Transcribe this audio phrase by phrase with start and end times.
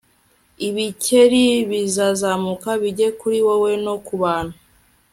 [0.67, 4.55] ibikeri bizazamuka bijye kuri wowe no ku bantu